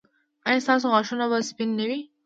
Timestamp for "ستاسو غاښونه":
0.65-1.25